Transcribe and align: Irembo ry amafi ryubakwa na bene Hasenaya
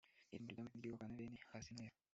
Irembo 0.33 0.47
ry 0.49 0.57
amafi 0.57 0.75
ryubakwa 0.81 1.05
na 1.07 1.15
bene 1.17 1.37
Hasenaya 1.51 1.93